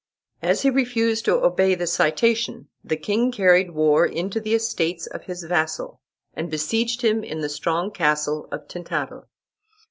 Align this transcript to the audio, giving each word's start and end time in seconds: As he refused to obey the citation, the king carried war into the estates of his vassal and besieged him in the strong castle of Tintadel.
As 0.41 0.63
he 0.63 0.71
refused 0.71 1.25
to 1.25 1.43
obey 1.43 1.75
the 1.75 1.85
citation, 1.85 2.69
the 2.83 2.97
king 2.97 3.31
carried 3.31 3.75
war 3.75 4.03
into 4.03 4.39
the 4.39 4.55
estates 4.55 5.05
of 5.05 5.25
his 5.25 5.43
vassal 5.43 6.01
and 6.33 6.49
besieged 6.49 7.03
him 7.03 7.23
in 7.23 7.41
the 7.41 7.47
strong 7.49 7.91
castle 7.91 8.47
of 8.51 8.67
Tintadel. 8.67 9.27